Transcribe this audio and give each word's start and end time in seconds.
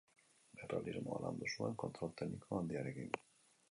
Errealismoa 0.63 1.21
landu 1.27 1.51
zuen, 1.53 1.79
kontrol 1.87 2.15
tekniko 2.19 2.63
handiarekin. 2.63 3.19